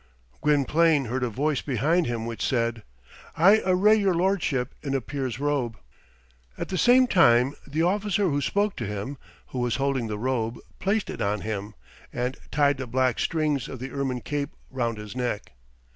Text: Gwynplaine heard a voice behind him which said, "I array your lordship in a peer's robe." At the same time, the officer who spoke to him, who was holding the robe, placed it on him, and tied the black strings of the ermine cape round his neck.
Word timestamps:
Gwynplaine 0.41 1.05
heard 1.05 1.21
a 1.21 1.29
voice 1.29 1.61
behind 1.61 2.07
him 2.07 2.25
which 2.25 2.43
said, 2.43 2.81
"I 3.37 3.61
array 3.63 3.93
your 3.93 4.15
lordship 4.15 4.73
in 4.81 4.95
a 4.95 4.99
peer's 4.99 5.39
robe." 5.39 5.77
At 6.57 6.69
the 6.69 6.77
same 6.79 7.05
time, 7.05 7.53
the 7.67 7.83
officer 7.83 8.27
who 8.27 8.41
spoke 8.41 8.75
to 8.77 8.87
him, 8.87 9.19
who 9.49 9.59
was 9.59 9.75
holding 9.75 10.07
the 10.07 10.17
robe, 10.17 10.57
placed 10.79 11.11
it 11.11 11.21
on 11.21 11.41
him, 11.41 11.75
and 12.11 12.35
tied 12.49 12.77
the 12.77 12.87
black 12.87 13.19
strings 13.19 13.69
of 13.69 13.77
the 13.77 13.91
ermine 13.91 14.21
cape 14.21 14.55
round 14.71 14.97
his 14.97 15.15
neck. 15.15 15.51